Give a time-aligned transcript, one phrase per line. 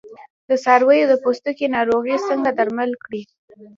[0.49, 3.23] د څارویو د پوستکي ناروغۍ څنګه درمل کړم؟